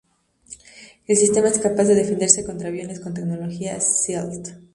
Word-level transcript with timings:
El 1.05 1.15
sistema 1.15 1.47
es 1.49 1.59
capaz 1.59 1.83
de 1.83 1.93
defenderse 1.93 2.43
contra 2.43 2.69
aviones 2.69 2.99
con 3.01 3.13
tecnología 3.13 3.79
"Stealth". 3.79 4.47